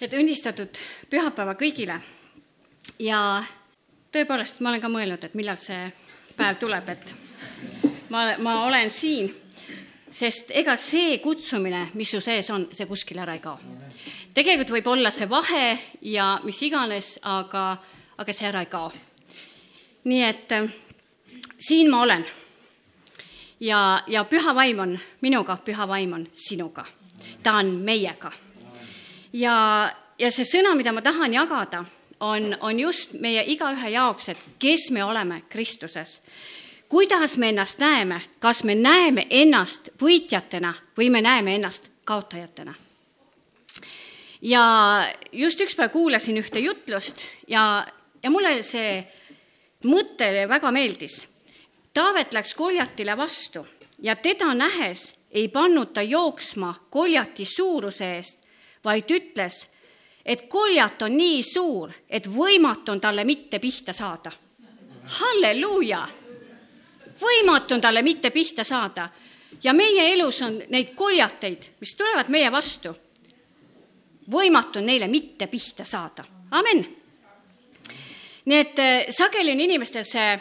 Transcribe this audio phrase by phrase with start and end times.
[0.00, 0.78] et õnnistatud
[1.10, 2.00] pühapäeva kõigile.
[2.98, 3.44] ja
[4.12, 5.88] tõepoolest, ma olen ka mõelnud, et millal see
[6.36, 7.14] päev tuleb, et
[8.12, 9.32] ma, ma olen siin,
[10.10, 13.58] sest ega see kutsumine, mis su sees on, see kuskile ära ei kao.
[14.34, 17.68] tegelikult võib olla see vahe ja mis iganes, aga,
[18.16, 18.92] aga see ära ei kao.
[20.04, 20.68] nii et äh,
[21.58, 22.24] siin ma olen.
[23.60, 26.86] ja, ja püha vaim on minuga, püha vaim on sinuga.
[27.42, 28.45] ta on meiega
[29.36, 29.56] ja,
[30.18, 31.84] ja see sõna, mida ma tahan jagada,
[32.20, 36.20] on, on just meie igaühe jaoks, et kes me oleme Kristuses.
[36.88, 42.74] kuidas me ennast näeme, kas me näeme ennast võitjatena või me näeme ennast kaotajatena?
[44.42, 44.64] ja
[45.32, 47.86] just üks päev kuulasin ühte jutlust ja,
[48.22, 49.00] ja mulle see
[49.84, 51.26] mõte väga meeldis.
[51.94, 53.66] Taavet läks Koljatile vastu
[54.02, 58.45] ja teda nähes ei pannud ta jooksma Koljati suuruse eest,
[58.86, 59.66] vaid ütles,
[60.24, 64.32] et koljat on nii suur, et võimatu on talle mitte pihta saada.
[65.18, 66.06] halleluuja!
[67.20, 69.08] võimatu on talle mitte pihta saada.
[69.62, 72.94] ja meie elus on neid koljateid, mis tulevad meie vastu.
[74.30, 76.24] võimatu on neile mitte pihta saada.
[76.50, 76.86] amen.
[78.44, 80.40] nii et äh, sageli on inimestel see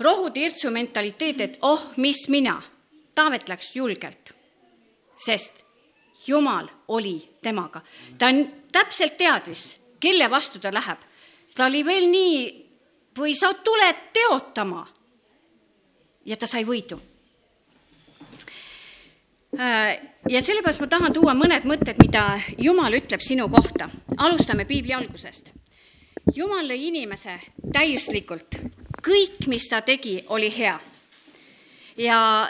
[0.00, 2.62] rohutirtsu mentaliteet, et oh, mis mina.
[3.14, 4.32] Taavet läks julgelt,
[5.20, 5.61] sest
[6.26, 7.80] Jumal oli temaga.
[8.18, 8.26] ta
[8.72, 10.98] täpselt teadis, kelle vastu ta läheb.
[11.54, 12.66] ta oli veel nii,
[13.18, 14.86] või sa tuled teotama.
[16.24, 17.00] ja ta sai võidu.
[19.60, 23.90] Äh, ja sellepärast ma tahan tuua mõned mõtted, mida Jumal ütleb sinu kohta.
[24.16, 25.50] alustame piibli algusest.
[26.34, 27.40] Jumal lõi inimese
[27.72, 28.56] täiuslikult.
[29.02, 30.80] kõik, mis ta tegi, oli hea.
[31.96, 32.48] ja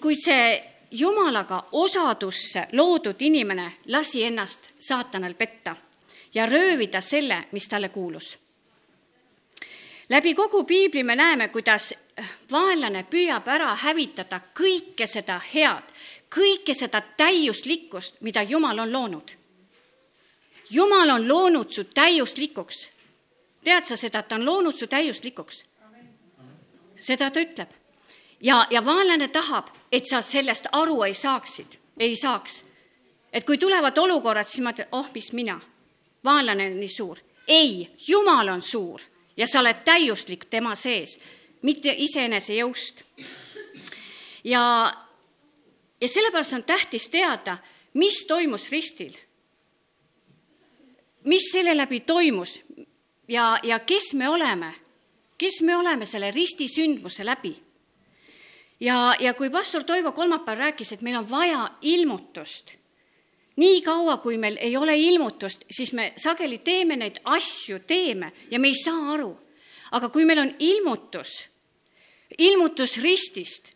[0.00, 5.76] kuid see jumalaga osadusse loodud inimene lasi ennast saatanal petta
[6.34, 8.38] ja röövida selle, mis talle kuulus.
[10.08, 11.94] läbi kogu piibli me näeme, kuidas
[12.50, 15.82] vaenlane püüab ära hävitada kõike seda head,
[16.30, 19.30] kõike seda täiuslikkust, mida Jumal on loonud.
[20.70, 22.90] Jumal on loonud su täiuslikuks.
[23.64, 25.64] tead sa seda, et ta on loonud su täiuslikuks?
[26.96, 27.68] seda ta ütleb
[28.44, 32.64] ja, ja vaenlane tahab, et sa sellest aru ei saaksid, ei saaks.
[33.32, 35.58] et kui tulevad olukorrad, siis mõtled, oh, mis mina,
[36.24, 37.18] vaenlane on nii suur.
[37.46, 39.02] ei, Jumal on suur
[39.36, 41.18] ja sa oled täiuslik tema sees,
[41.62, 43.04] mitte iseenese jõust.
[44.44, 44.62] ja,
[46.00, 47.58] ja sellepärast on tähtis teada,
[47.94, 49.14] mis toimus ristil.
[51.24, 52.60] mis selle läbi toimus
[53.28, 54.74] ja, ja kes me oleme,
[55.38, 57.63] kes me oleme selle ristisündmuse läbi
[58.80, 62.74] ja, ja kui pastor Toivo kolmapäeval rääkis, et meil on vaja ilmutust,
[63.56, 68.58] nii kaua, kui meil ei ole ilmutust, siis me sageli teeme neid asju, teeme ja
[68.58, 69.36] me ei saa aru.
[69.94, 71.48] aga kui meil on ilmutus,
[72.38, 73.70] ilmutus ristist,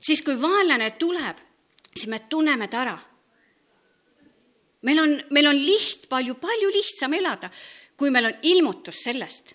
[0.00, 1.38] siis kui vaenlane tuleb,
[1.94, 2.98] siis me tunneme ta ära.
[4.82, 7.50] meil on, meil on liht, palju, palju lihtsam elada,
[7.96, 9.54] kui meil on ilmutus sellest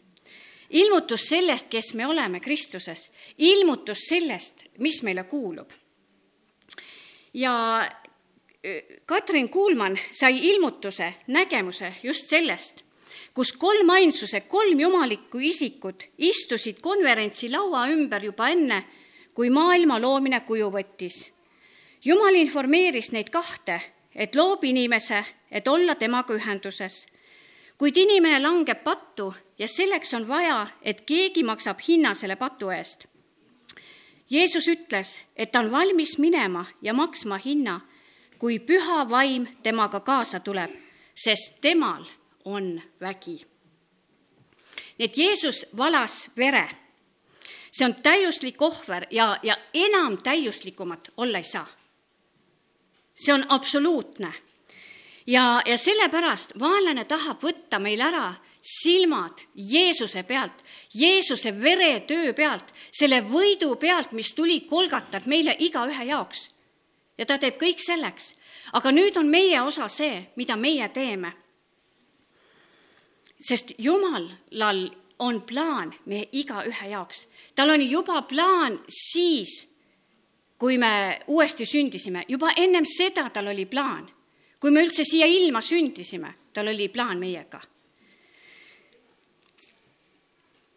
[0.70, 5.72] ilmutus sellest, kes me oleme Kristuses, ilmutus sellest, mis meile kuulub.
[7.34, 7.86] ja
[9.06, 12.82] Katrin Kuulmann sai ilmutuse, nägemuse just sellest,
[13.34, 18.84] kus kolmainsuse kolm jumalikku isikut istusid konverentsilaua ümber juba enne,
[19.34, 21.32] kui maailma loomine kuju võttis.
[22.06, 23.82] jumal informeeris neid kahte,
[24.16, 27.06] et loob inimese, et olla temaga ühenduses.
[27.78, 33.08] Kuid inimene langeb pattu ja selleks on vaja, et keegi maksab hinna selle patu eest
[34.30, 37.80] Jeesus ütles, et ta on valmis minema ja maksma hinna,
[38.40, 40.74] kui püha vaim temaga kaasa tuleb,
[41.16, 42.04] sest temal
[42.46, 43.46] on vägi.
[44.98, 46.70] nii et Jeesus valas vere.
[47.72, 51.68] see on täiuslik ohver ja, ja enam täiuslikumat olla ei saa.
[53.16, 54.34] see on absoluutne.
[55.28, 58.36] Ja, ja sellepärast vaenlane tahab võtta meil ära
[58.68, 60.64] silmad Jeesuse pealt,
[60.94, 66.50] Jeesuse veretöö pealt, selle võidu pealt, mis tuli kolgatalt meile igaühe jaoks.
[67.18, 68.36] ja ta teeb kõik selleks.
[68.74, 71.34] aga nüüd on meie osa see, mida meie teeme.
[73.40, 77.28] sest Jumalal on plaan meie igaühe jaoks.
[77.56, 79.68] tal on juba plaan siis,
[80.58, 84.17] kui me uuesti sündisime, juba ennem seda tal oli plaan.
[84.60, 87.62] Kui me üldse siia ilma sündisime, tal oli plaan meiega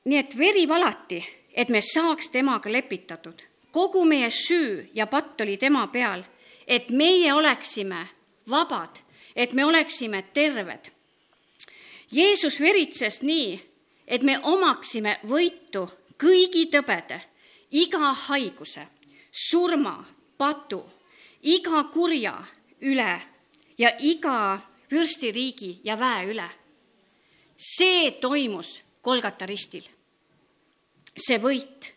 [0.04, 1.20] nii et veri valati,
[1.54, 3.40] et me saaks temaga lepitatud.
[3.72, 6.24] kogu meie süü ja patt oli tema peal,
[6.66, 8.08] et meie oleksime
[8.50, 8.98] vabad,
[9.36, 10.90] et me oleksime terved.
[12.12, 13.60] Jeesus veritses nii,
[14.06, 15.86] et me omaksime võitu
[16.18, 17.20] kõigi tõbede,
[17.70, 18.86] iga haiguse,
[19.30, 20.04] surma,
[20.38, 20.82] patu,
[21.42, 22.34] iga kurja
[22.80, 23.20] üle
[23.80, 24.60] ja iga
[24.90, 26.48] vürstiriigi ja väe üle.
[27.56, 29.84] see toimus Kolgata ristil.
[31.16, 31.94] see võit.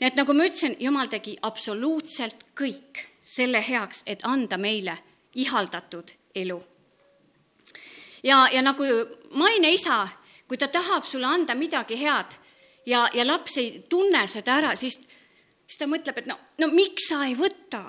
[0.00, 4.98] nii et nagu ma ütlesin, Jumal tegi absoluutselt kõik selle heaks, et anda meile
[5.34, 6.62] ihaldatud elu.
[8.22, 8.84] ja, ja nagu
[9.30, 10.08] maine isa,
[10.48, 12.34] kui ta tahab sulle anda midagi head
[12.86, 14.98] ja, ja laps ei tunne seda ära, siis,
[15.66, 17.86] siis ta mõtleb, et no, no miks sa ei võta?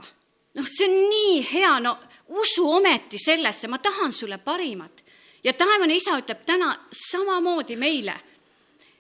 [0.53, 1.97] noh, see on nii hea, no
[2.28, 5.04] usu ometi sellesse, ma tahan sulle parimat.
[5.44, 8.14] ja taevane isa ütleb täna samamoodi meile,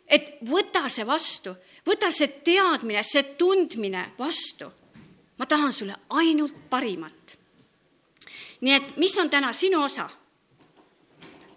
[0.07, 1.55] et võta see vastu,
[1.87, 4.71] võta see teadmine, see tundmine vastu.
[5.37, 7.37] ma tahan sulle ainult parimat.
[8.61, 10.09] nii et mis on täna sinu osa?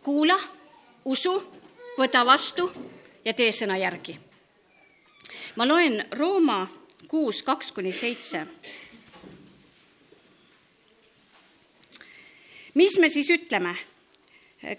[0.02, 0.38] kuula,
[1.04, 1.42] usu,
[1.98, 2.70] võta vastu
[3.24, 4.18] ja tee sõna järgi.
[5.56, 6.68] ma loen Rooma
[7.08, 8.46] kuus, kaks kuni seitse
[12.76, 13.74] mis me siis ütleme?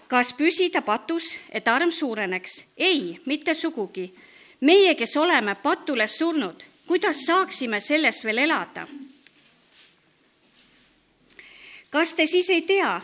[0.08, 2.64] kas püsida patus, et arm suureneks?
[2.76, 4.12] ei, mitte sugugi.
[4.60, 8.86] meie, kes oleme patule surnud, kuidas saaksime selles veel elada?
[11.90, 13.00] kas te siis ei tea,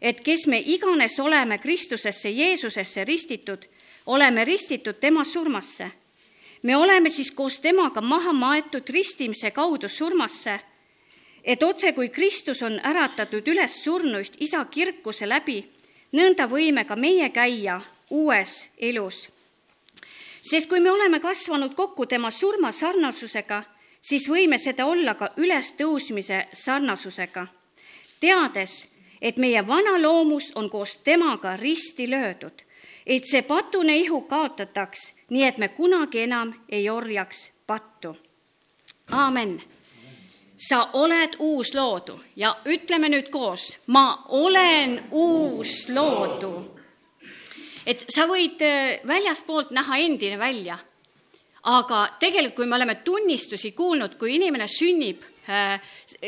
[0.00, 3.64] et kes me iganes oleme Kristusesse Jeesusesse ristitud,
[4.06, 5.90] oleme ristitud tema surmasse?
[6.62, 10.60] me oleme siis koos temaga maha maetud ristimise kaudu surmasse
[11.44, 15.60] et otse kui Kristus on äratatud üles surnuist isa kirkuse läbi,
[16.12, 17.80] nõnda võime ka meie käia
[18.10, 19.28] uues elus.
[20.42, 23.62] sest kui me oleme kasvanud kokku tema surma sarnasusega,
[24.00, 27.46] siis võime seda olla ka ülestõusmise sarnasusega,
[28.20, 28.88] teades,
[29.20, 32.64] et meie vana loomus on koos temaga risti löödud,
[33.06, 38.16] et see patune ihu kaotataks, nii et me kunagi enam ei orjaks pattu.
[39.10, 39.62] aamen
[40.56, 46.52] sa oled uus loodu ja ütleme nüüd koos, ma olen uus loodu.
[47.86, 50.78] et sa võid äh, väljaspoolt näha endine välja,
[51.62, 55.80] aga tegelikult, kui me oleme tunnistusi kuulnud, kui inimene sünnib äh,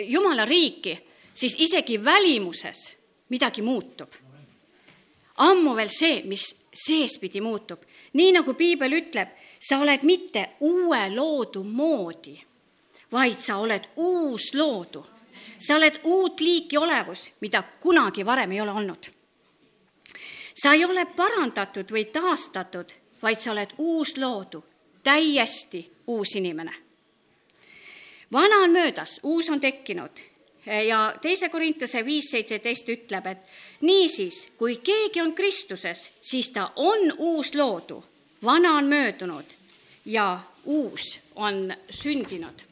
[0.04, 0.98] Jumala riiki,
[1.34, 2.96] siis isegi välimuses
[3.28, 4.10] midagi muutub.
[5.36, 6.44] ammu veel see, mis
[6.74, 7.80] seespidi muutub,
[8.12, 9.28] nii nagu piibel ütleb,
[9.60, 12.36] sa oled mitte uue loodu moodi
[13.12, 15.06] vaid sa oled uus loodu.
[15.58, 19.06] sa oled uut liiki olevus, mida kunagi varem ei ole olnud.
[20.54, 22.92] sa ei ole parandatud või taastatud,
[23.22, 24.64] vaid sa oled uus loodu,
[25.02, 26.74] täiesti uus inimene.
[28.32, 30.10] vana on möödas, uus on tekkinud
[30.86, 33.38] ja teise Korintuse viis seitseteist ütleb, et
[33.80, 38.04] niisiis, kui keegi on Kristuses, siis ta on uus loodu,
[38.44, 39.44] vana on möödunud
[40.04, 42.65] ja uus on sündinud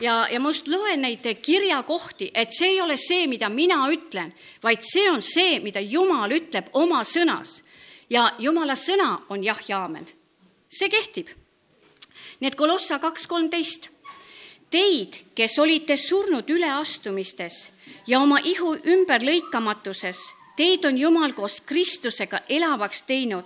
[0.00, 4.32] ja, ja ma just loen neid kirjakohti, et see ei ole see, mida mina ütlen,
[4.62, 7.62] vaid see on see, mida Jumal ütleb oma sõnas.
[8.10, 10.06] ja Jumala sõna on jah ja aamen.
[10.68, 11.28] see kehtib.
[12.40, 13.88] nii et Kolossa kaks kolmteist.
[14.70, 17.70] Teid, kes olite surnud üleastumistes
[18.06, 20.18] ja oma ihu ümberlõikamatuses,
[20.56, 23.44] teid on Jumal koos Kristusega elavaks teinud,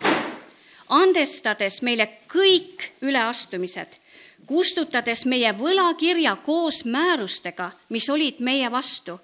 [0.89, 3.99] andestades meile kõik üleastumised
[4.47, 9.19] kustutades meie võlakirja koos määrustega, mis olid meie vastu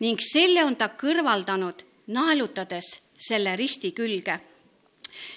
[0.00, 1.82] ning selle on ta kõrvaldanud,
[2.14, 4.40] naelutades selle risti külge.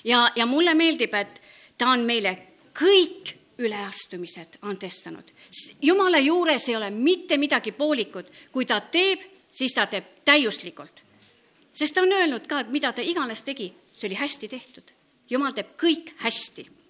[0.04, 1.42] ja, ja mulle meeldib, et
[1.78, 2.38] ta on meile
[2.78, 5.32] kõik üleastumised andestanud.
[5.82, 9.20] jumala juures ei ole mitte midagi poolikut, kui ta teeb,
[9.52, 11.02] siis ta teeb täiuslikult.
[11.74, 14.84] sest ta on öelnud ka, et mida ta iganes tegi, see oli hästi tehtud.
[15.30, 16.81] jumal teeb kõik hästi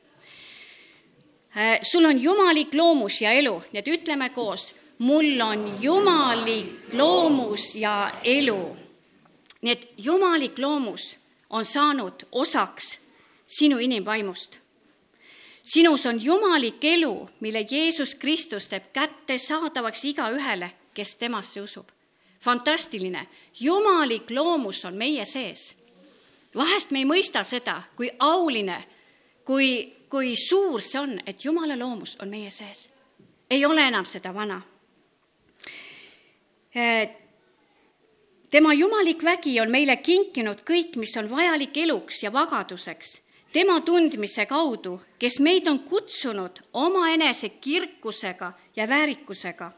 [1.82, 8.12] sul on jumalik loomus ja elu, nii et ütleme koos, mul on jumalik loomus ja
[8.24, 8.78] elu.
[9.62, 11.18] nii et jumalik loomus
[11.50, 12.98] on saanud osaks
[13.48, 14.58] sinu inimvaimust.
[15.64, 21.90] sinus on jumalik elu, mille Jeesus Kristus teeb kättesaadavaks igaühele, kes temasse usub.
[22.40, 23.28] fantastiline,
[23.60, 25.76] jumalik loomus on meie sees.
[26.56, 28.84] vahest me ei mõista seda, kui auline,
[29.46, 32.90] kui kui suur see on, et Jumala loomus on meie sees.
[33.50, 34.62] ei ole enam seda vana.
[36.76, 37.10] Eh,
[38.50, 43.18] tema jumalik vägi on meile kinkinud kõik, mis on vajalik eluks ja vagaduseks,
[43.54, 49.72] tema tundmise kaudu, kes meid on kutsunud omaenese kirkusega ja väärikusega.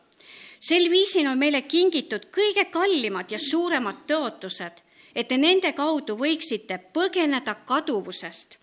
[0.59, 4.81] sel viisil on meile kingitud kõige kallimad ja suuremad tõotused,
[5.15, 8.62] et te nende kaudu võiksite põgeneda kaduvusest,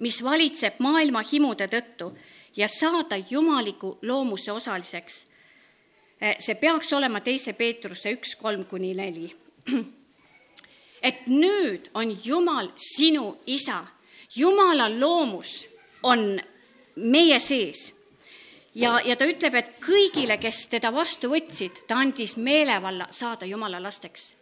[0.00, 2.10] mis valitseb maailma himude tõttu
[2.56, 5.26] ja saada jumaliku loomuse osaliseks.
[6.38, 9.34] see peaks olema teise Peetruse üks, kolm kuni neli.
[11.08, 13.84] et nüüd on Jumal sinu isa,
[14.36, 15.68] Jumala loomus
[16.02, 16.40] on
[16.96, 17.92] meie sees
[18.76, 23.80] ja, ja ta ütleb, et kõigile, kes teda vastu võtsid, ta andis meelevalla saada Jumala
[23.82, 24.32] lasteks.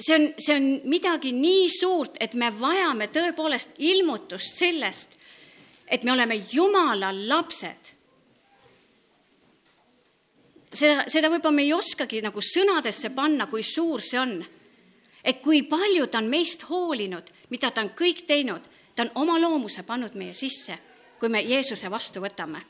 [0.00, 5.14] See on, see on midagi nii suurt, et me vajame tõepoolest ilmutust sellest,
[5.86, 7.94] et me oleme Jumala lapsed.
[10.72, 14.44] seda, seda võib-olla me ei oskagi nagu sõnadesse panna, kui suur see on.
[15.24, 18.62] et kui palju ta on meist hoolinud, mida ta on kõik teinud,
[18.94, 20.78] ta on oma loomuse pannud meie sisse
[21.18, 22.62] kui me Jeesuse vastu võtame.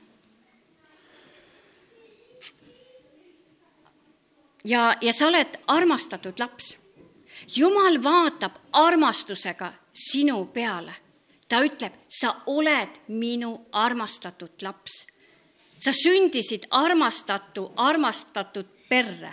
[4.65, 6.75] ja, ja sa oled armastatud laps.
[7.57, 10.95] Jumal vaatab armastusega sinu peale.
[11.49, 15.07] ta ütleb, sa oled minu armastatud laps.
[15.79, 19.33] sa sündisid armastatu, armastatud perre.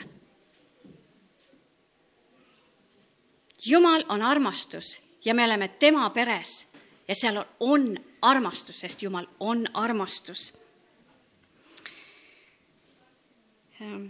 [3.65, 6.67] jumal on armastus ja me oleme tema peres
[7.07, 10.53] ja seal on, on armastus, sest Jumal on armastus.
[13.81, 14.07] Ehm,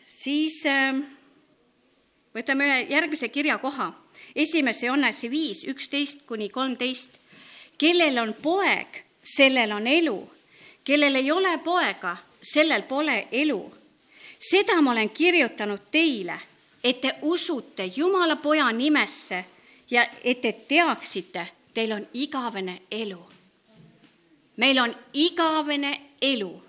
[0.00, 1.02] siis ehm,
[2.34, 3.92] võtame ühe järgmise kirjakoha,
[4.34, 7.10] esimese Johannese viis, üksteist kuni kolmteist.
[7.78, 10.30] kellel on poeg, sellel on elu,
[10.84, 13.74] kellel ei ole poega, sellel pole elu.
[14.38, 16.38] seda ma olen kirjutanud teile,
[16.84, 19.44] et te usute Jumala poja nimesse
[19.90, 23.22] ja et te teaksite, teil on igavene elu.
[24.56, 26.62] meil on igavene elu.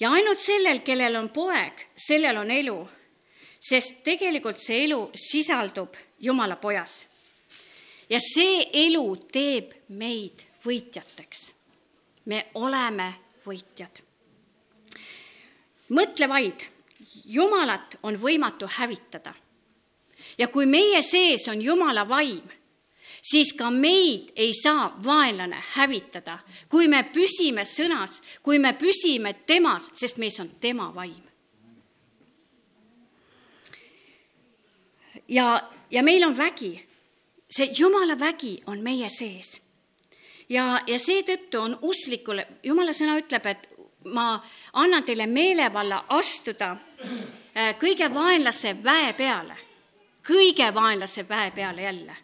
[0.00, 2.88] ja ainult sellel, kellel on poeg, sellel on elu,
[3.68, 7.06] sest tegelikult see elu sisaldub Jumala pojas.
[8.08, 11.50] ja see elu teeb meid võitjateks.
[12.26, 13.14] me oleme
[13.46, 14.02] võitjad.
[15.88, 16.66] mõtle vaid,
[17.26, 19.34] Jumalat on võimatu hävitada
[20.38, 22.44] ja kui meie sees on Jumala vaim,
[23.22, 29.90] siis ka meid ei saa vaenlane hävitada, kui me püsime sõnas, kui me püsime temas,
[29.94, 31.25] sest meis on tema vaim.
[35.28, 36.74] Ja, ja meil on vägi,
[37.50, 39.60] see jumala vägi on meie sees.
[40.48, 43.68] ja, ja seetõttu on usklikule, jumala sõna ütleb, et
[44.04, 44.40] ma
[44.72, 49.56] annan teile meelevalla astuda äh, kõige vaenlase väe peale,
[50.26, 52.16] kõige vaenlase väe peale jälle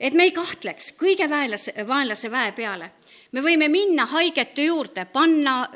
[0.00, 2.90] et me ei kahtleks kõige vaenlase, vaenlase väe peale.
[3.32, 5.68] me võime minna haigete juurde, panna,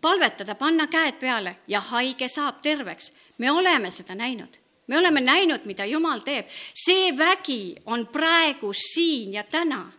[0.00, 3.12] palvetada, panna käed peale ja haige saab terveks.
[3.38, 6.46] me oleme seda näinud, me oleme näinud, mida Jumal teeb.
[6.74, 9.92] see vägi on praegu siin ja täna.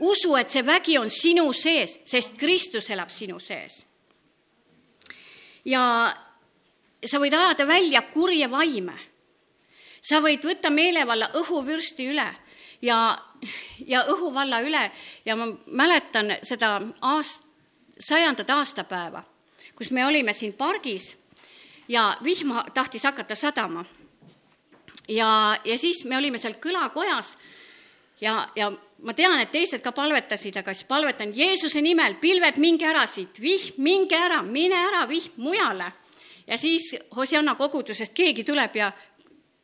[0.00, 3.86] usu, et see vägi on sinu sees, sest Kristus elab sinu sees.
[5.64, 6.14] ja
[7.04, 9.12] sa võid ajada välja kurje vaime
[10.02, 12.26] sa võid võtta meelevalla õhuvürsti üle
[12.82, 12.98] ja,
[13.86, 14.82] ja õhuvalla üle
[15.24, 17.46] ja ma mäletan seda aast-,
[17.98, 19.22] sajandat aastapäeva,
[19.78, 21.12] kus me olime siin pargis
[21.92, 23.84] ja vihm tahtis hakata sadama.
[25.08, 27.36] ja, ja siis me olime seal kõlakojas
[28.20, 28.70] ja, ja
[29.02, 33.40] ma tean, et teised ka palvetasid, aga siis palvetan Jeesuse nimel, pilved, minge ära siit,
[33.42, 35.92] vihm, minge ära, mine ära, vihm mujale.
[36.46, 38.92] ja siis Hosianna kogudusest keegi tuleb ja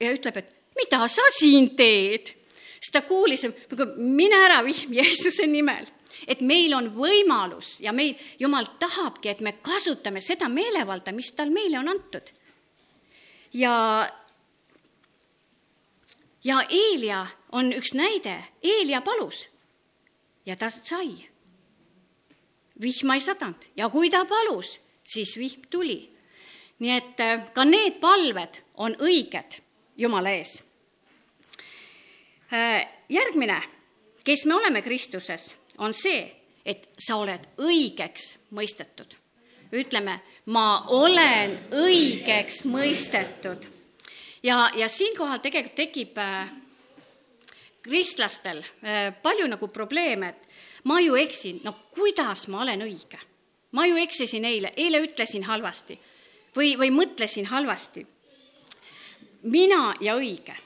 [0.01, 2.35] ja ütleb, et mida sa siin teed.
[2.79, 3.47] siis ta kuulis,
[3.97, 5.87] mine ära vihm Jeesuse nimel.
[6.29, 11.51] Et meil on võimalus ja meil, Jumal tahabki, et me kasutame seda meelevalda, mis tal
[11.51, 12.33] meile on antud.
[13.53, 13.75] ja,
[16.45, 19.49] ja Eelia on üks näide, Eelia palus
[20.47, 21.29] ja ta sai.
[22.81, 26.15] vihma ei sadanud ja kui ta palus, siis vihm tuli.
[26.79, 29.63] nii et äh, ka need palved on õiged
[29.99, 30.63] Jumala ees.
[32.53, 33.63] Äh, järgmine,
[34.25, 36.21] kes me oleme Kristuses, on see,
[36.65, 39.17] et sa oled õigeks mõistetud.
[39.73, 43.67] ütleme, ma olen õigeks mõistetud.
[44.43, 46.51] ja, ja siinkohal tegelikult tekib äh,
[47.83, 53.19] kristlastel äh, palju nagu probleeme, et ma ju eksin, no kuidas ma olen õige?
[53.73, 55.99] ma ju eksisin eile, eile ütlesin halvasti
[56.57, 58.07] või, või mõtlesin halvasti
[59.43, 60.57] mina ja õige.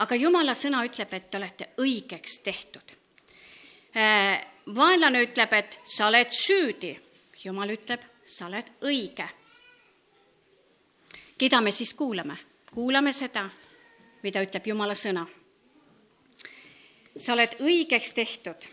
[0.00, 2.99] aga jumala sõna ütleb, et te olete õigeks tehtud.
[3.96, 6.92] Äh, vaenlane ütleb, et sa oled süüdi,
[7.42, 9.26] jumal ütleb, sa oled õige.
[11.38, 12.36] keda me siis kuulame?
[12.70, 13.48] kuulame seda,
[14.22, 15.26] mida ütleb Jumala sõna.
[17.18, 18.68] sa oled õigeks tehtud.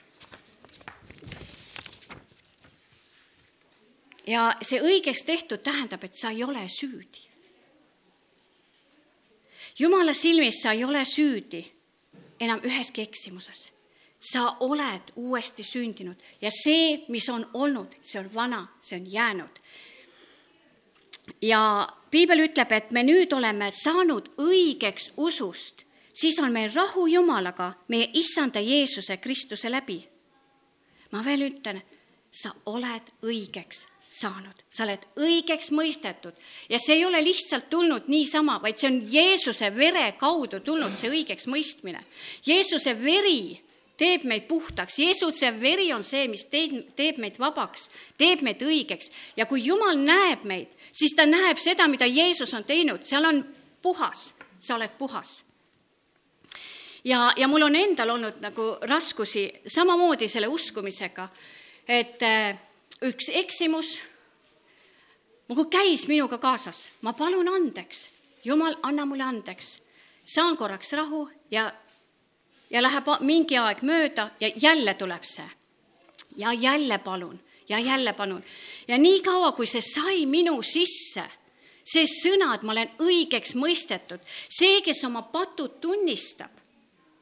[4.27, 7.25] ja see õigeks tehtud tähendab, et sa ei ole süüdi.
[9.79, 11.65] Jumala silmis sa ei ole süüdi
[12.39, 13.76] enam üheski eksimuses
[14.31, 19.61] sa oled uuesti sündinud ja see, mis on olnud, see on vana, see on jäänud
[21.41, 27.73] ja piibel ütleb, et me nüüd oleme saanud õigeks usust, siis on meil rahu Jumalaga
[27.91, 30.05] meie issanda Jeesuse Kristuse läbi.
[31.11, 31.79] ma veel ütlen,
[32.31, 36.35] sa oled õigeks saanud, sa oled õigeks mõistetud
[36.69, 41.09] ja see ei ole lihtsalt tulnud niisama, vaid see on Jeesuse vere kaudu tulnud see
[41.09, 42.03] õigeks mõistmine.
[42.45, 43.55] Jeesuse veri
[43.97, 49.11] teeb meid puhtaks, Jeesuse veri on see, mis teeb, teeb meid vabaks, teeb meid õigeks.
[49.37, 53.41] Ja kui Jumal näeb meid, siis ta näeb seda, mida Jeesus on teinud, seal on
[53.81, 55.43] puhas, sa oled puhas.
[57.03, 61.29] ja, ja mul on endal olnud nagu raskusi samamoodi selle uskumisega,
[61.87, 62.57] et äh,
[63.01, 64.01] üks eksimus
[65.47, 68.09] nagu käis minuga kaasas, ma palun andeks,
[68.45, 69.79] Jumal, anna mulle andeks,
[70.25, 71.71] saan korraks rahu ja
[72.69, 75.49] ja läheb mingi aeg mööda ja jälle tuleb see.
[76.35, 78.43] ja jälle palun ja jälle palun.
[78.87, 81.23] ja niikaua, kui see sai minu sisse,
[81.83, 84.19] see sõna, et ma olen õigeks mõistetud,
[84.49, 86.51] see, kes oma patud tunnistab,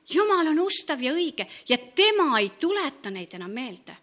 [0.10, 3.96] Jumal on ustav ja õige ja tema ei tuleta neid enam meelde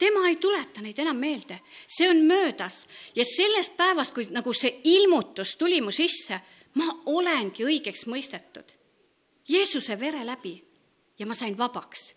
[0.00, 4.80] tema ei tuleta neid enam meelde, see on möödas ja sellest päevast, kui nagu see
[4.84, 6.40] ilmutus tuli mu sisse,
[6.80, 8.79] ma olengi õigeks mõistetud
[9.50, 10.54] Jeesuse vere läbi
[11.18, 12.14] ja ma sain vabaks.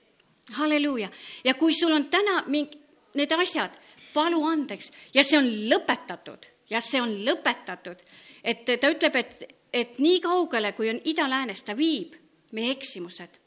[0.52, 1.10] halleluuja.
[1.44, 2.80] ja kui sul on täna mingi,
[3.14, 3.72] need asjad,
[4.14, 8.02] palu andeks ja see on lõpetatud ja see on lõpetatud,
[8.44, 12.16] et ta ütleb, et, et nii kaugele, kui on ida-läänes, ta viib
[12.52, 13.40] meie eksimused.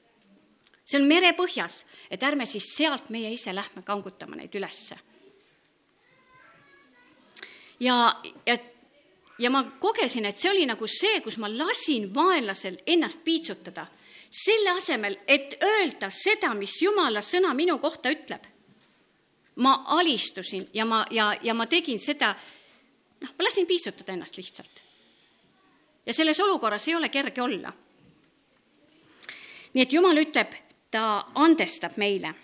[0.85, 4.99] see on merepõhjas, et ärme siis sealt meie ise lähme kangutama neid ülesse.
[7.81, 8.57] ja, ja
[9.39, 13.87] ja ma kogesin, et see oli nagu see, kus ma lasin vaenlasel ennast piitsutada,
[14.31, 18.53] selle asemel, et öelda seda, mis Jumala sõna minu kohta ütleb.
[19.57, 22.35] ma alistusin ja ma, ja, ja ma tegin seda,
[23.21, 24.83] noh, ma lasin piitsutada ennast lihtsalt.
[26.07, 27.73] ja selles olukorras ei ole kerge olla.
[29.75, 30.53] nii et Jumal ütleb,
[30.91, 32.35] ta andestab meile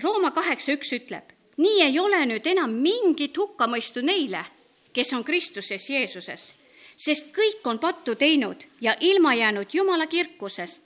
[0.00, 4.44] Rooma kaheksa üks ütleb, nii ei ole nüüd enam mingit hukkamõistu neile,
[4.92, 6.52] kes on Kristuses Jeesuses,
[6.96, 10.82] sest kõik on pattu teinud ja ilma jäänud Jumala kirkusest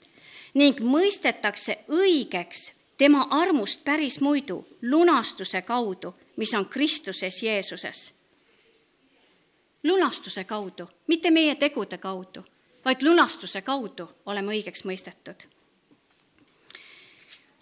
[0.53, 8.13] ning mõistetakse õigeks tema armust päris muidu lunastuse kaudu, mis on Kristuses Jeesuses.
[9.83, 12.43] lunastuse kaudu, mitte meie tegude kaudu,
[12.85, 15.43] vaid lunastuse kaudu oleme õigeks mõistetud.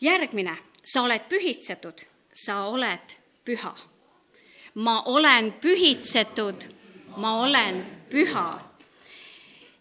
[0.02, 3.74] järgmine, sa oled pühitsetud sa oled püha.
[4.76, 6.68] ma olen pühitsetud,
[7.18, 8.62] ma olen püha.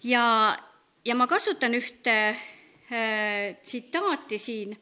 [0.02, 0.56] ja,
[1.04, 4.72] ja ma kasutan ühte äh, tsitaati siin,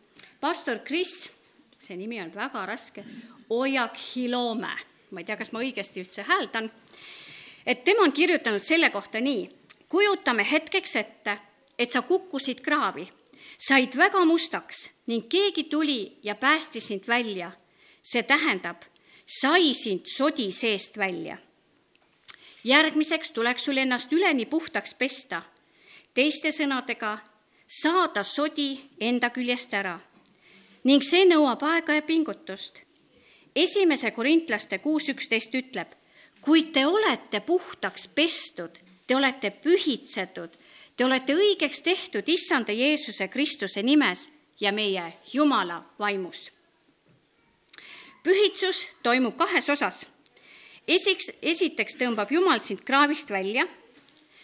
[0.40, 1.30] pastor Kris,
[1.78, 3.04] see nimi on väga raske,
[3.50, 4.76] Ojakhilome,
[5.10, 6.70] ma ei tea, kas ma õigesti üldse hääldan,
[7.66, 9.48] et tema on kirjutanud selle kohta nii,
[9.90, 11.37] kujutame hetkeks ette,
[11.78, 13.04] et sa kukkusid kraavi,
[13.58, 17.50] said väga mustaks ning keegi tuli ja päästis sind välja
[18.05, 18.85] see tähendab,
[19.27, 21.38] sai sind sodi seest välja.
[22.64, 25.43] järgmiseks tuleks sul ennast üleni puhtaks pesta,
[26.14, 27.19] teiste sõnadega
[27.67, 29.99] saada sodi enda küljest ära
[30.85, 32.81] ning see nõuab aega ja pingutust.
[33.57, 35.88] esimese korintlaste kuus üksteist ütleb,
[36.40, 40.51] kuid te olete puhtaks pestud, te olete pühitsetud,
[40.97, 44.29] te olete õigeks tehtud issanda Jeesuse Kristuse nimes
[44.61, 46.54] ja meie Jumala vaimus
[48.24, 50.06] pühitsus toimub kahes osas.
[50.88, 53.66] esiks, esiteks tõmbab Jumal sind kraavist välja,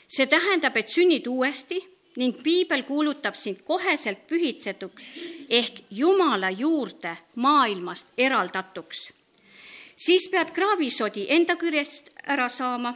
[0.08, 1.80] see tähendab, et sünnid uuesti
[2.16, 5.04] ning piibel kuulutab sind koheselt pühitsetuks
[5.48, 9.12] ehk Jumala juurde maailmast eraldatuks.
[9.96, 12.94] siis pead kraavisodi enda küljest ära saama,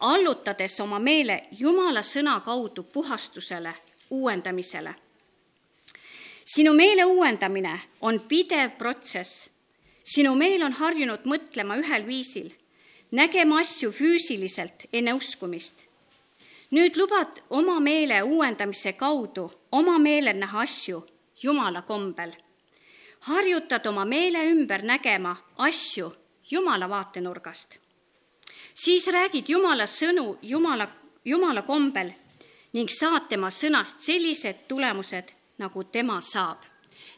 [0.00, 3.74] allutades oma meele Jumala sõna kaudu puhastusele,
[4.10, 4.94] uuendamisele.
[6.44, 9.50] sinu meele uuendamine on pidev protsess
[10.14, 12.50] sinu meel on harjunud mõtlema ühel viisil,
[13.14, 15.86] nägema asju füüsiliselt enne uskumist.
[16.70, 21.06] nüüd lubad oma meele uuendamise kaudu oma meelel näha asju
[21.42, 22.32] Jumala kombel.
[23.20, 26.12] harjutad oma meele ümber nägema asju
[26.50, 27.78] Jumala vaatenurgast.
[28.74, 30.88] siis räägid Jumala sõnu Jumala,
[31.24, 32.12] Jumala kombel
[32.72, 35.24] ning saad tema sõnast sellised tulemused,
[35.58, 36.58] nagu tema saab.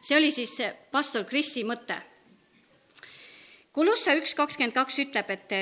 [0.00, 0.58] see oli siis
[0.90, 2.11] pastor Krissi mõte.
[3.72, 5.52] Kolossa üks kakskümmend kaks ütleb, et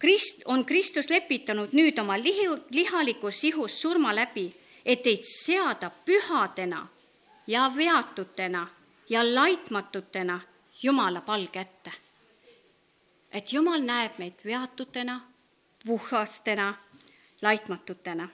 [0.00, 4.46] Krist, on Kristus lepitanud nüüd oma lihu, lihalikus ihus surma läbi,
[4.84, 6.86] et teid seada pühadena
[7.46, 8.66] ja veatutena
[9.08, 10.40] ja laitmatutena
[10.82, 11.92] Jumala palge ette.
[13.32, 15.20] et Jumal näeb meid veatutena,
[15.86, 16.74] puhastena,
[17.42, 18.28] laitmatutena.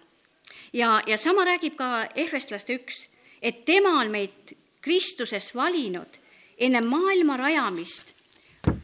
[0.73, 3.09] ja, ja sama räägib ka Ehvestlaste üks,
[3.43, 6.19] et tema on meid Kristuses valinud
[6.59, 8.20] enne maailma rajamist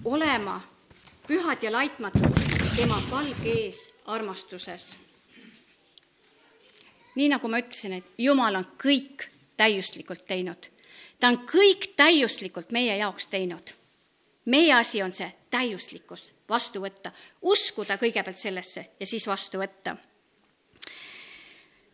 [0.07, 0.61] olema
[1.27, 2.39] pühad ja laitmatud
[2.77, 4.97] tema palge ees armastuses.
[7.17, 10.69] nii nagu ma ütlesin, et Jumal on kõik täiuslikult teinud.
[11.21, 13.73] ta on kõik täiuslikult meie jaoks teinud.
[14.45, 17.11] meie asi on see täiuslikkus vastu võtta,
[17.43, 19.97] uskuda kõigepealt sellesse ja siis vastu võtta.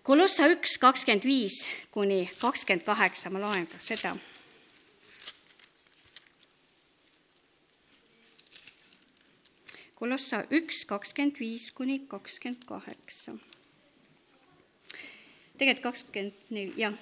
[0.03, 4.17] Kolossa üks kakskümmend viis kuni kakskümmend kaheksa, ma loen ka seda
[10.03, 13.33] Kolossa üks, kakskümmend viis kuni kakskümmend kaheksa.
[15.59, 16.97] tegelikult kakskümmend neli, jah.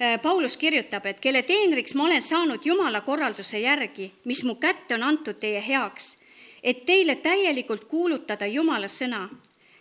[0.00, 4.98] Äh, Paulus kirjutab, et kelle teenriks ma olen saanud Jumala korralduse järgi, mis mu kätte
[4.98, 6.16] on antud teie heaks,
[6.62, 9.28] et teile täielikult kuulutada Jumala sõna,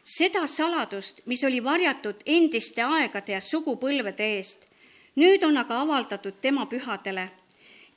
[0.03, 4.69] seda saladust, mis oli varjatud endiste aegade ja sugupõlvede eest,
[5.15, 7.31] nüüd on aga avaldatud tema pühadele,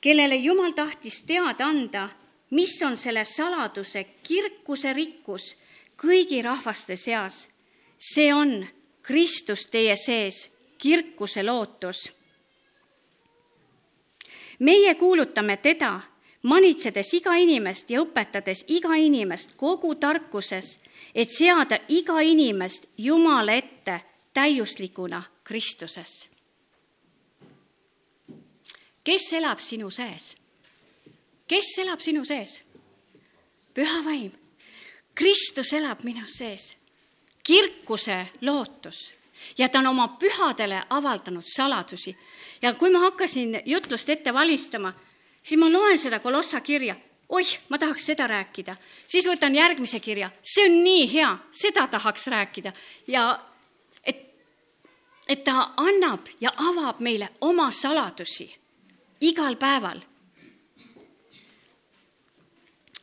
[0.01, 2.09] kellele Jumal tahtis teada anda
[2.49, 5.55] mis on selle saladuse kirkuse rikkus
[5.97, 7.49] kõigi rahvaste seas.
[7.97, 8.67] see on
[9.01, 12.13] Kristus teie sees, kirkuse lootus.
[14.59, 16.01] meie kuulutame teda,
[16.43, 20.79] manitsedes iga inimest ja õpetades iga inimest kogu tarkuses,
[21.15, 24.01] et seada iga inimest Jumala ette
[24.33, 26.29] täiuslikuna Kristuses.
[29.03, 30.36] kes elab sinu sees?
[31.47, 32.61] Kes elab sinu sees?
[33.73, 34.31] püha vaim.
[35.15, 36.75] Kristus elab minus sees.
[37.43, 39.13] kirkuse lootus
[39.57, 42.17] ja ta on oma pühadele avaldanud saladusi.
[42.61, 44.93] ja kui ma hakkasin jutlust ette valmistama,
[45.43, 46.95] siis ma loen seda Kolossa kirja,
[47.29, 48.75] oih, ma tahaks seda rääkida,
[49.07, 52.73] siis võtan järgmise kirja, see on nii hea, seda tahaks rääkida
[53.07, 53.39] ja
[54.03, 54.23] et,
[55.27, 58.49] et ta annab ja avab meile oma saladusi
[59.21, 60.01] igal päeval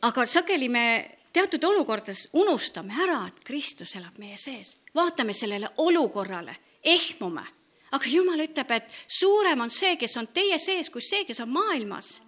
[0.04, 0.86] aga sageli me
[1.32, 4.76] teatud olukordades unustame ära, et Kristus elab meie sees.
[4.94, 7.44] vaatame sellele olukorrale, ehmume.
[7.90, 11.48] aga Jumal ütleb, et suurem on see, kes on teie sees, kui see, kes on
[11.48, 12.22] maailmas.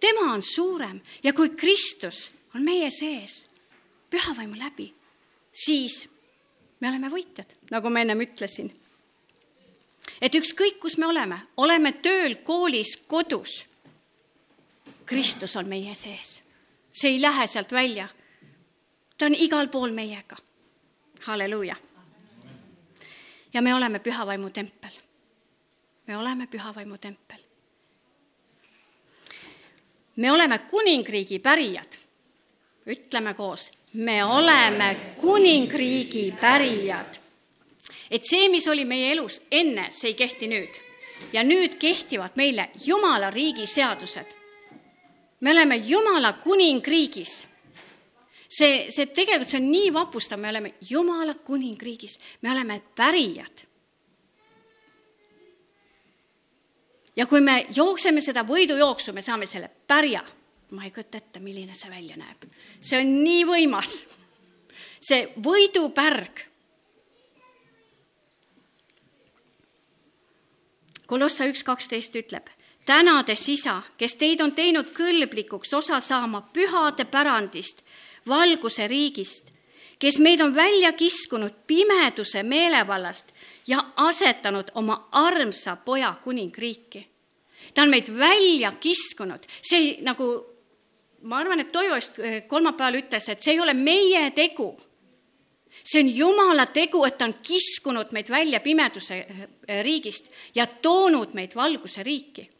[0.00, 3.48] tema on suurem ja kui Kristus on meie sees
[4.10, 4.94] pühavaimu läbi,
[5.52, 6.08] siis
[6.80, 8.72] me oleme võitjad, nagu ma ennem ütlesin.
[10.20, 13.66] et ükskõik, kus me oleme, oleme tööl, koolis, kodus
[15.06, 16.42] Kristus on meie sees.
[16.92, 18.08] see ei lähe sealt välja.
[19.18, 20.36] ta on igal pool meiega.
[21.20, 21.76] halleluuja.
[23.54, 24.90] ja me oleme pühavaimu tempel.
[26.06, 27.38] me oleme pühavaimu tempel.
[30.16, 31.98] me oleme kuningriigi pärijad.
[32.86, 37.16] ütleme koos, me oleme kuningriigi pärijad.
[38.10, 40.80] et see, mis oli meie elus enne, see ei kehti nüüd.
[41.32, 44.43] ja nüüd kehtivad meile Jumala riigi seadused
[45.44, 47.46] me oleme Jumala kuningriigis.
[48.48, 53.66] see, see tegelikult, see on nii vapustav, me oleme Jumala kuningriigis, me oleme pärijad.
[57.16, 60.24] ja kui me jookseme seda võidujooksu, me saame selle pärja.
[60.70, 62.48] ma ei kujuta ette, milline see välja näeb.
[62.80, 64.00] see on nii võimas.
[65.00, 66.48] see võidupärg
[71.04, 72.46] Kolossa üks kaksteist ütleb,
[72.86, 77.82] tänades isa, kes teid on teinud kõlblikuks osa saama pühade pärandist,
[78.28, 79.50] valguse riigist,
[79.98, 83.32] kes meid on välja kiskunud pimeduse meelevallast
[83.66, 87.08] ja asetanud oma armsa poja kuningriiki.
[87.74, 90.46] ta on meid välja kiskunud, see nagu
[91.22, 94.76] ma arvan, et Toivo vist eh, kolmapäeval ütles, et see ei ole meie tegu.
[95.84, 101.34] see on Jumala tegu, et ta on kiskunud meid välja pimeduse eh, riigist ja toonud
[101.34, 102.50] meid valguse riiki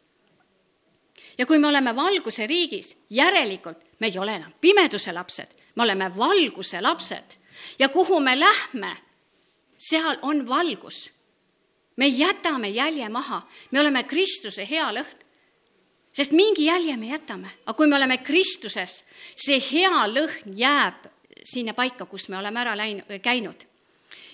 [1.37, 6.11] ja kui me oleme valguse riigis, järelikult me ei ole enam pimeduse lapsed, me oleme
[6.17, 7.35] valguse lapsed
[7.79, 8.97] ja kuhu me lähme,
[9.77, 11.11] seal on valgus.
[11.95, 15.25] me jätame jälje maha, me oleme Kristuse hea lõhn.
[16.11, 19.03] sest mingi jälje me jätame, aga kui me oleme Kristuses,
[19.35, 21.07] see hea lõhn jääb
[21.43, 23.67] sinna paika, kus me oleme ära läinud, käinud.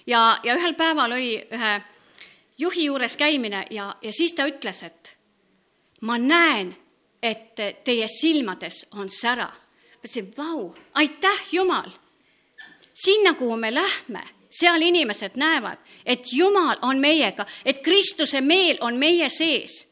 [0.07, 1.81] ja, ja ühel päeval oli ühe
[2.57, 5.17] juhi juures käimine ja, ja siis ta ütles, et
[6.01, 6.75] ma näen,
[7.21, 9.47] et teie silmades on sära.
[9.47, 11.91] ma ütlesin, vau, aitäh, Jumal.
[12.93, 18.97] sinna, kuhu me lähme, seal inimesed näevad, et Jumal on meiega, et Kristuse meel on
[18.97, 19.87] meie sees.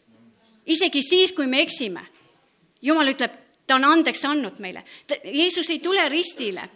[0.65, 2.05] isegi siis, kui me eksime.
[2.81, 3.31] Jumal ütleb,
[3.67, 4.83] ta on andeks andnud meile.
[5.23, 6.69] Jeesus ei tule ristile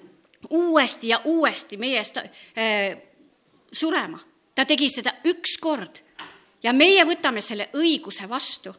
[0.50, 2.98] uuesti ja uuesti meie eest äh,
[3.72, 4.20] surema.
[4.56, 5.98] ta tegi seda üks kord
[6.64, 8.74] ja meie võtame selle õiguse vastu.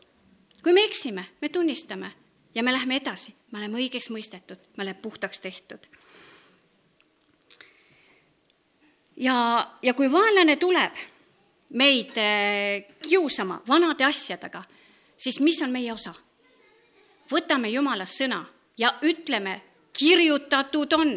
[0.64, 2.12] Kui me eksime, me tunnistame
[2.54, 5.86] ja me läheme edasi, me oleme õigeks mõistetud, me oleme puhtaks tehtud.
[9.16, 9.36] ja,
[9.82, 10.98] ja kui vaenlane tuleb
[11.70, 14.64] meid äh, kiusama vanade asjadega,
[15.16, 16.14] siis mis on meie osa?
[17.30, 18.44] võtame Jumalast sõna
[18.78, 19.60] ja ütleme,
[19.92, 21.14] kirjutatud on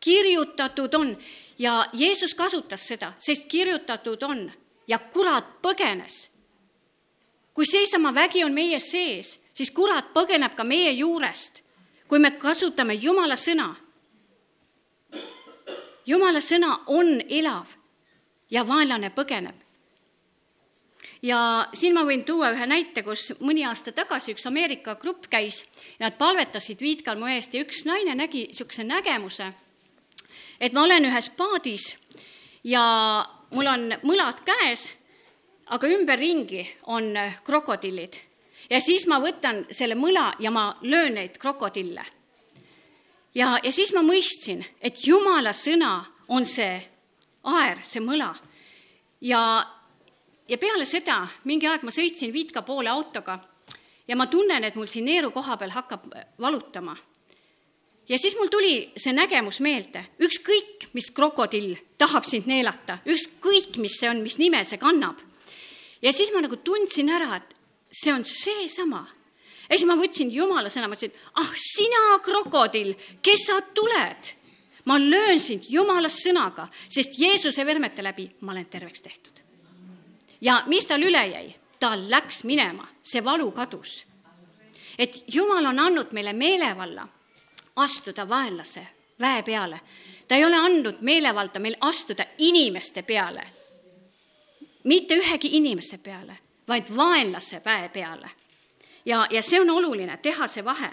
[0.00, 1.18] kirjutatud on
[1.58, 4.52] ja Jeesus kasutas seda, sest kirjutatud on
[4.88, 6.28] ja kurat põgenes.
[7.54, 11.62] Kui seesama vägi on meie sees, siis kurat põgeneb ka meie juurest,
[12.08, 13.74] kui me kasutame Jumala sõna.
[16.06, 17.66] Jumala sõna on elav
[18.50, 19.56] ja vaenlane põgeneb.
[21.22, 25.64] ja siin ma võin tuua ühe näite, kus mõni aasta tagasi üks Ameerika grupp käis
[26.00, 29.52] nad palvetasid Viitkalmu eest ja üks naine nägi niisuguse nägemuse
[30.60, 31.90] et ma olen ühes paadis
[32.64, 32.82] ja
[33.54, 34.90] mul on mõlad käes,
[35.70, 38.16] aga ümberringi on krokodillid.
[38.70, 42.04] ja siis ma võtan selle mõla ja ma löön neid krokodille.
[43.34, 46.80] ja, ja siis ma mõistsin, et jumala sõna on see
[47.44, 48.34] aer, see mõla.
[49.20, 49.42] ja,
[50.48, 53.38] ja peale seda mingi aeg ma sõitsin Viitka poole autoga
[54.08, 56.96] ja ma tunnen, et mul siin neeru koha peal hakkab valutama
[58.10, 63.98] ja siis mul tuli see nägemus meelde, ükskõik, mis krokodill tahab sind neelata, ükskõik, mis
[64.00, 65.20] see on, mis nime see kannab.
[66.02, 67.54] Ja siis ma nagu tundsin ära, et
[67.90, 69.06] see on seesama.
[69.68, 74.34] ja siis ma võtsin jumala sõna, ma ütlesin, ah sina, krokodill, kes sa tuled?
[74.84, 79.42] ma löön sind jumalast sõnaga, sest Jeesuse vermete läbi ma olen terveks tehtud.
[80.40, 81.54] ja mis tal üle jäi?
[81.80, 84.04] ta läks minema, see valu kadus.
[84.98, 87.08] et Jumal on andnud meile meelevalla
[87.76, 88.86] astuda vaenlase
[89.20, 89.80] väe peale.
[90.28, 93.42] ta ei ole andnud meelevalda meil astuda inimeste peale,
[94.84, 96.36] mitte ühegi inimese peale,
[96.68, 98.30] vaid vaenlase väe peale.
[99.04, 100.90] ja, ja see on oluline, teha see vahe.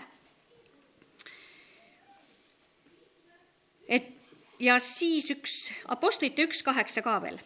[3.87, 4.09] et
[4.59, 7.39] ja siis üks, Apostlite üks kaheksa ka veel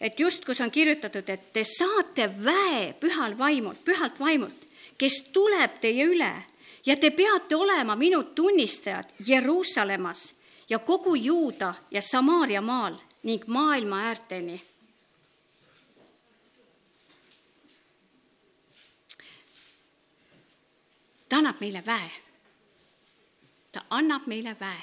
[0.00, 4.66] et just, kus on kirjutatud, et te saate väe pühal vaimult, pühalt vaimult,
[4.98, 6.32] kes tuleb teie üle
[6.86, 10.34] ja te peate olema minu tunnistajad Jeruusalemmas
[10.68, 14.60] ja kogu Juuda ja Samaaria maal ning maailma äärteni.
[21.28, 22.10] Ta annab meile väe.
[23.72, 24.82] ta annab meile väe.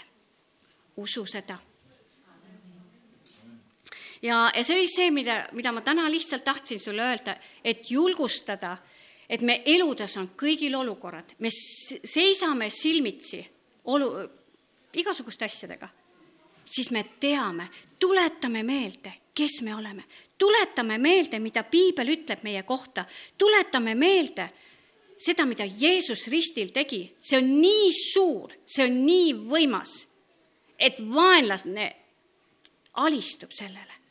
[0.97, 1.57] usu seda.
[4.21, 8.77] ja, ja see oli see, mida, mida ma täna lihtsalt tahtsin sulle öelda, et julgustada
[9.29, 13.41] et me eludes on kõigil olukorrad, me seisame silmitsi
[13.89, 14.09] olu,
[14.99, 15.89] igasuguste asjadega,
[16.65, 20.05] siis me teame, tuletame meelde, kes me oleme,
[20.37, 24.49] tuletame meelde, mida piibel ütleb meie kohta, tuletame meelde
[25.23, 29.97] seda, mida Jeesus ristil tegi, see on nii suur, see on nii võimas,
[30.77, 31.91] et vaenlane
[33.03, 34.01] alistub sellele,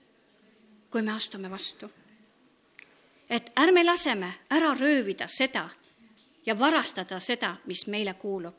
[0.91, 1.91] kui me astume vastu
[3.33, 5.69] et ärme laseme ära röövida seda
[6.47, 8.59] ja varastada seda, mis meile kuulub.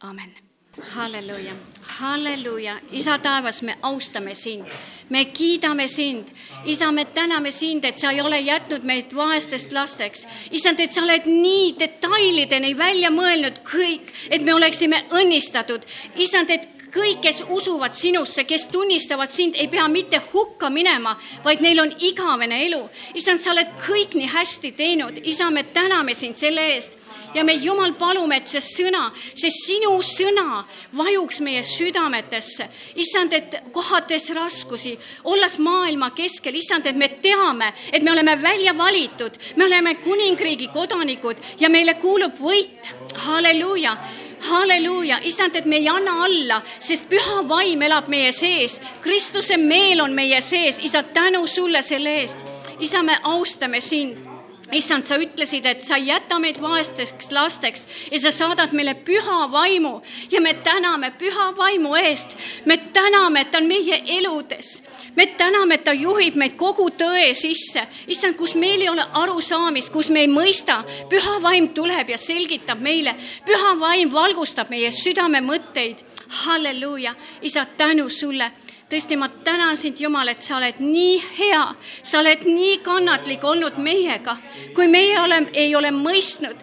[0.00, 4.66] amen halleluuja, halleluuja, isa taevas, me austame sind,
[5.08, 6.28] me kiidame sind.
[6.64, 10.26] isa, me täname sind, et sa ei ole jätnud meid vaestest lasteks.
[10.50, 15.84] isand, et sa oled nii detailideni välja mõelnud kõik, et me oleksime õnnistatud.
[16.16, 21.60] isand, et kõik, kes usuvad sinusse, kes tunnistavad sind, ei pea mitte hukka minema, vaid
[21.60, 22.88] neil on igavene elu.
[23.14, 27.01] issand, sa oled kõik nii hästi teinud, isa, me täname sind selle eest
[27.34, 30.62] ja me, Jumal, palume, et see sõna, see sinu sõna
[30.96, 32.68] vajuks meie südametesse.
[32.94, 38.76] issand, et kohates raskusi, olles maailma keskel, issand, et me teame, et me oleme välja
[38.78, 42.92] valitud, me oleme kuningriigi kodanikud ja meile kuulub võit.
[43.14, 43.96] halleluuja
[44.42, 50.02] halleluuja, issand, et me ei anna alla, sest püha vaim elab meie sees, Kristuse meel
[50.02, 52.38] on meie sees, isa, tänu sulle selle eest.
[52.80, 54.31] isa, me austame sind
[54.72, 59.46] issand, sa ütlesid, et sa ei jäta meid vaesteks lasteks ja sa saadad meile püha
[59.52, 62.36] vaimu ja me täname püha vaimu eest.
[62.64, 64.82] me täname, et ta on meie eludes.
[65.16, 67.86] me täname, et ta juhib meid kogu tõe sisse.
[68.06, 72.80] issand, kus meil ei ole arusaamist, kus me ei mõista, püha vaim tuleb ja selgitab
[72.80, 73.14] meile.
[73.46, 75.96] püha vaim valgustab meie südame mõtteid.
[76.28, 78.52] halleluuja, isa, tänu sulle
[78.92, 81.64] tõesti, ma tänan sind, Jumal, et sa oled nii hea,
[82.02, 84.36] sa oled nii kannatlik olnud meiega,
[84.76, 86.56] kui meie oleme, ei ole mõistnud.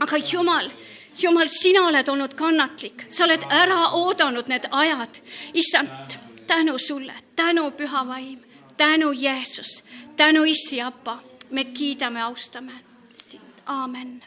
[0.00, 0.70] aga Jumal,
[1.18, 5.20] Jumal, sina oled olnud kannatlik, sa oled ära oodanud need ajad.
[5.54, 8.38] issand, tänu sulle, tänu püha vaim,
[8.76, 9.82] tänu Jeesus,
[10.16, 11.18] tänu issi, apa,
[11.50, 12.72] me kiidame, austame
[13.26, 14.22] sind, aamen